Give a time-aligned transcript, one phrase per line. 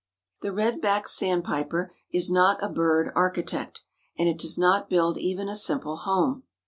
[0.41, 3.83] The Red backed Sandpiper is not a bird architect
[4.17, 6.41] and it does not build even a simple home.